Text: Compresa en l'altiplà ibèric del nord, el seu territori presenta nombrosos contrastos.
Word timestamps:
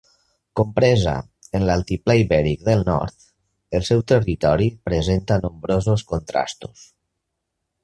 Compresa 0.59 1.11
en 1.59 1.65
l'altiplà 1.69 2.15
ibèric 2.21 2.63
del 2.71 2.81
nord, 2.87 3.15
el 3.81 3.87
seu 3.91 4.03
territori 4.13 4.71
presenta 4.91 5.41
nombrosos 5.47 6.09
contrastos. 6.15 6.91